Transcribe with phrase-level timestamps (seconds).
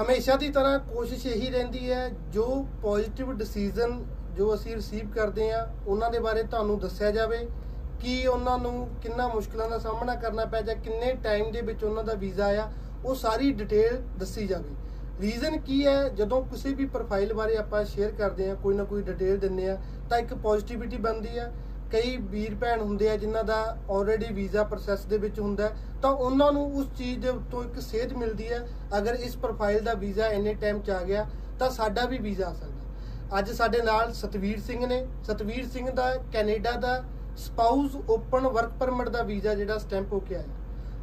[0.00, 2.44] ਹਮੇਸ਼ਾ ਦੀ ਤਰ੍ਹਾਂ ਕੋਸ਼ਿਸ਼ ਇਹੀ ਰਹਿੰਦੀ ਹੈ, ਜੋ
[2.82, 3.92] ਪੋਜ਼ਿਟਿਵ ਡਿਸੀਜਨ
[4.36, 7.38] ਜੋ ਅਸੀਂ ਰਿਸੀਵ ਕਰਦੇ ਆ ਉਹਨਾਂ ਦੇ ਬਾਰੇ ਤੁਹਾਨੂੰ ਦੱਸਿਆ ਜਾਵੇ,
[8.00, 12.04] ਕਿ ਉਹਨਾਂ ਨੂੰ ਕਿੰਨਾ ਮੁਸ਼ਕਲਾਂ ਦਾ ਸਾਹਮਣਾ ਕਰਨਾ ਪਿਆ ਜਾਂ ਕਿੰਨੇ ਟਾਈਮ ਦੇ ਵਿੱਚ ਉਹਨਾਂ
[12.04, 12.70] ਦਾ ਵੀਜ਼ਾ ਆਇਆ,
[13.04, 14.74] ਉਹ ਸਾਰੀ ਡਿਟੇਲ ਦੱਸੀ ਜਾਵੇ।
[15.20, 19.02] ਰੀਜ਼ਨ ਕੀ ਹੈ, ਜਦੋਂ ਕਿਸੇ ਵੀ ਪ੍ਰੋਫਾਈਲ ਬਾਰੇ ਆਪਾਂ ਸ਼ੇਅਰ ਕਰਦੇ ਆ ਕੋਈ ਨਾ ਕੋਈ
[19.02, 19.76] ਡਿਟੇਲ ਦਿੰਨੇ ਆ
[20.10, 21.50] ਤਾਂ ਇੱਕ ਪੋਜ਼ਿਟਿਵਿਟੀ ਬਣਦੀ ਆ
[21.92, 23.56] ਕਈ ਵੀਰ ਭੈਣ ਹੁੰਦੇ ਆ ਜਿਨ੍ਹਾਂ ਦਾ
[23.90, 27.78] ਆਲਰੇਡੀ ਵੀਜ਼ਾ ਪ੍ਰੋਸੈਸ ਦੇ ਵਿੱਚ ਹੁੰਦਾ ਹੈ, ਤਾਂ ਉਹਨਾਂ ਨੂੰ ਉਸ ਚੀਜ਼ ਦੇ ਉੱਤੋਂ ਇੱਕ
[27.80, 28.66] ਸੇਧ ਮਿਲਦੀ ਹੈ
[28.98, 31.26] ਅਗਰ ਇਸ ਪ੍ਰੋਫਾਈਲ ਦਾ ਵੀਜ਼ਾ ਇੰਨੇ ਟਾਈਮ ਚ ਆ ਗਿਆ
[31.58, 36.14] ਤਾਂ ਸਾਡਾ ਵੀ ਵੀਜ਼ਾ ਆ ਸਕਦਾ ਅੱਜ ਸਾਡੇ ਨਾਲ ਸਤਵੀਰ ਸਿੰਘ ਨੇ ਸਤਵੀਰ ਸਿੰਘ ਦਾ
[36.32, 37.02] ਕੈਨੇਡਾ ਦਾ
[37.36, 40.44] ਸਪਾਊਸ ਓਪਨ ਵਰਕ ਪਰਮਿਟ ਦਾ ਵੀਜ਼ਾ ਜਿਹੜਾ ਸਟੈਂਪ ਹੋ ਕੇ ਆਇਆ।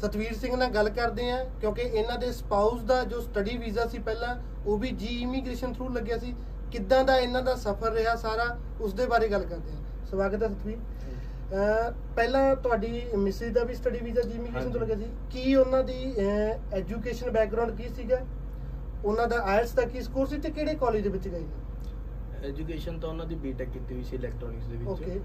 [0.00, 3.98] ਸਤਵੀਰ ਸਿੰਘ ਨਾਲ ਗੱਲ ਕਰਦੇ ਆ ਕਿਉਂਕਿ ਇਹਨਾਂ ਦੇ ਸਪਾਊਸ ਦਾ ਜੋ ਸਟੱਡੀ ਵੀਜ਼ਾ ਸੀ
[3.98, 6.34] ਪਹਿਲਾਂ ਉਹ ਵੀ ਜੀ ਇਮੀਗ੍ਰੇਸ਼ਨ ਥਰੂ ਲੱਗਿਆ ਸੀ।
[6.72, 8.46] ਕਿੱਦਾਂ ਦਾ ਇਹਨਾਂ ਦਾ ਸਫ਼ਰ ਰਿਹਾ ਸਾਰਾ
[8.80, 9.80] ਉਸ ਦੇ ਬਾਰੇ ਗੱਲ ਕਰਦੇ ਆ
[10.12, 15.06] ਸਵਾਗਤ ਹੈ ਸਤਵੀਰ। ਪਹਿਲਾਂ ਤੁਹਾਡੀ ਮਿਸਿਸ ਦਾ ਵੀ ਸਟੱਡੀ ਵੀਜ਼ਾ ਜੀ ਇਮੀਗ੍ਰੇਸ਼ਨ ਤੋਂ। ਲੱਗਿਆ ਸੀ
[15.30, 16.14] ਕੀ ਉਹਨਾਂ ਦੀ
[16.72, 18.18] ਐਜੂਕੇਸ਼ਨ ਬੈਕਗ੍ਰਾਉਂਡ ਕੀ ਸੀਗਾ?
[19.04, 21.46] ਉਹਨਾਂ ਦਾ ਆਇਲਸ ਦਾ ਕੀ ਸਕੋਰ ਸੀ ਤੇ ਕਿਹੜੇ ਕਾਲਜ ਦੇ ਵਿੱਚ ਗਏ ਨੇ
[22.44, 25.20] ਐਜੂਕੇਸ਼ਨ ਤਾਂ ਉਹਨਾਂ ਦੀ ਬੀਟੈਕ ਕੀਤੀ ਹੋਈ ਸੀ ਇਲੈਕਟ੍ਰੋਨਿਕਸ ਦੇ ਵਿੱਚ। ਓਕੇ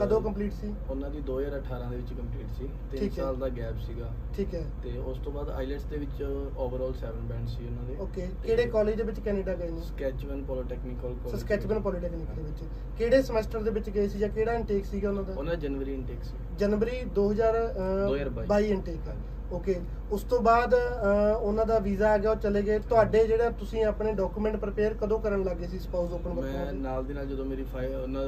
[0.00, 0.74] ਕਦੋਂ ਕੰਪਲੀਟ ਸੀ?
[0.90, 4.54] ਉਹਨਾਂ ਦੀ 2018 ਦੇ ਵਿੱਚ ਕੰਪਲੀਟ ਸੀ। 3 ਠੀਕ ਹੈ। ਸਾਲ ਦਾ ਗੈਪ ਸੀਗਾ। ਠੀਕ
[4.54, 6.22] ਹੈ। ਤੇ ਉਸ ਤੋਂ ਬਾਅਦ ਆਈਲੈਟਸ ਦੇ ਵਿੱਚ
[6.56, 9.80] ਓਵਰਆਲ 7 ਬੈਂਡ ਸੀ ਉਹਨਾਂ ਦੇ। ਓਕੇ ਕਿਹੜੇ ਕਾਲਜ ਦੇ ਵਿੱਚ ਕੈਨੇਡਾ ਗਏ ਨੇ?
[9.80, 12.64] ਸਕੈਚਮੈਨ ਪੋਲੀਟੈਕਨੀਕਲ ਕਾਲਜ ਸਸਕੈਚਬਨ ਪੋਲੀਟੈਕਨਿਕ ਦੇ ਵਿੱਚ।
[12.98, 15.34] ਕਿਹੜੇ ਸਮੈਸਟਰ ਦੇ ਵਿੱਚ ਗਏ ਸੀ ਜਾਂ ਕਿਹੜਾ ਇਨਟੇਕ ਸੀਗਾ ਉਹਨਾਂ ਦਾ?
[15.34, 19.80] ਉਹਨਾਂ ਜਨਵਰੀ ਇਨਟੇਕ ਸੀ। ਜਨਵਰੀ 2022 2022 ਇਨਟੇਕ ਹਾਂਜੀ। ਓਕੇ
[20.12, 24.12] ਉਸ ਤੋਂ ਬਾਅਦ ਉਹਨਾਂ ਦਾ ਵੀਜ਼ਾ ਆ ਗਿਆ ਉਹ ਚਲੇ ਗਏ। ਤੁਹਾਡੇ ਜਿਹੜਾ ਤੁਸੀਂ ਆਪਣੇ
[24.14, 27.64] ਡਾਕੂਮੈਂਟ ਪ੍ਰਿਪੇਅਰ ਕਦੋਂ ਕਰਨ ਲੱਗੇ ਸੀ ਸਪਾਊਸ ਓਪਨ ਮੈਂ ਵਰਕ ਨਾਲ ਦੀ ਨਾਲ ਜਦੋਂ ਮੇਰੀ
[27.72, 28.24] ਫਾਈਲ ਉਹਨਾਂ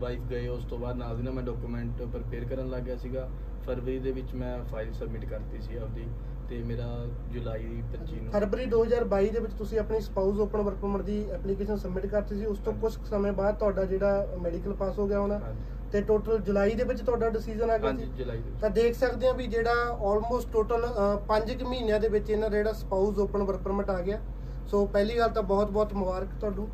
[0.00, 3.28] ਵਾਈਫ ਗਏ ਉਸ ਤੋਂ ਬਾਅਦ ਨਾਲ ਦੀ ਨਾਲ ਮੈਂ ਡਾਕੂਮੈਂਟ ਪ੍ਰਪੇਅਰ ਕਰਨ ਲੱਗ ਗਿਆ ਸੀਗਾ।
[3.66, 6.06] ਫਰਵਰੀ ਦੇ ਵਿੱਚ ਮੈਂ ਫਾਈਲ ਸਬਮਿਟ ਕਰਤੀ ਸੀ ਆਪਦੀ
[6.48, 6.86] ਤੇ ਮੇਰਾ
[7.32, 11.76] ਜੁਲਾਈ 25 ਨੂੰ। ਫਰਵਰੀ 2022 ਦੇ ਵਿੱਚ ਤੁਸੀਂ ਆਪਣੀ ਸਪਾਊਸ ਓਪਨ ਵਰਕ ਪਰਮਿਟ ਦੀ ਐਪਲੀਕੇਸ਼ਨ
[11.78, 15.38] ਸਬਮਿਟ ਕਰਤੀ ਸੀ। ਉਸ ਤੋਂ ਕੁਝ ਸਮੇਂ ਬਾਅਦ ਤੁਹਾਡਾ ਜਿਹੜਾ ਮੈਡੀਕਲ ਪਾਸ ਹੋ ਗਿਆ ਹੋਣਾ
[15.38, 18.70] ਹਾਂਜੀ। ਤੇ ਟੋਟਲ ਜੁਲਾਈ ਦੇ ਵਿੱਚ ਤੁਹਾਡਾ ਡਿਸੀਜਨ ਆ ਗਿਆ ਹਾਂਜੀ ਜੁਲਾਈ ਦੇ ਵਿੱਚ। ਤਾਂ
[18.70, 19.72] ਦੇਖ ਸਕਦੇ ਆ ਵੀ ਜਿਹੜਾ
[20.10, 20.86] ਆਲਮੋਸਟ ਟੋਟਲ
[21.28, 24.18] 5 ਕੁ ਮਹੀਨਿਆਂ ਦੇ ਵਿੱਚ ਇਹਨਾਂ ਦਾ ਜਿਹੜਾ ਸਪਾਊਸ ਓਪਨ ਵਰਕ ਪਰਮਿਟ ਆ ਗਿਆ।
[24.66, 26.68] ਸੋ ਪਹਿਲੀ ਗੱਲ ਤਾਂ ਬਹੁਤ-ਬਹੁਤ ਮੁਬਾਰਕ ਤੁਹਾਨੂੰ।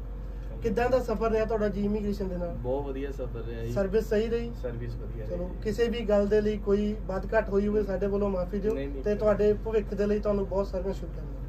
[0.63, 2.55] ਕਿੱਦਾਂ ਦਾ ਸਫ਼ਰ ਰਿਹਾ ਤੁਹਾਡਾ ਜੀ ਇਮੀਗ੍ਰੇਸ਼ਨ ਦੇ ਨਾਲ?
[2.57, 4.51] ਬਹੁਤ ਵਧੀਆ ਸਫ਼ਰ ਰਿਹਾ ਜੀ। ਸਰਵਿਸ ਸਹੀ ਰਹੀ?
[4.63, 7.83] ਸਰਵਿਸ ਵਧੀਆ ਚਲੋ ਰਹੀ ਜੀ। ਕਿਸੇ ਵੀ ਗੱਲ ਦੇ ਲਈ ਕੋਈ ਵੱਧ ਘੱਟ ਹੋਈ ਹੋਵੇ
[7.83, 11.46] ਸਾਡੇ ਵੱਲੋਂ ਮਾਫੀ ਦਿਓ। ਨਹੀਂ, ਨਹੀਂ, ਤੇ ਤੁਹਾਡੇ ਭਵਿੱਖ ਦੇ ਲਈ ਤੁਹਾਨੂੰ ਬਹੁਤ ਸਾਰੀਆਂ ਸ਼ੁਭਕਾਮਨਾਵਾਂ।